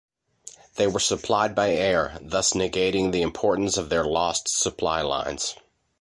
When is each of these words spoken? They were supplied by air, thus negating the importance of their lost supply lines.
They 0.77 0.87
were 0.87 0.99
supplied 0.99 1.53
by 1.53 1.73
air, 1.73 2.17
thus 2.23 2.53
negating 2.53 3.11
the 3.11 3.21
importance 3.21 3.77
of 3.77 3.89
their 3.89 4.03
lost 4.03 4.47
supply 4.49 5.03
lines. 5.03 5.53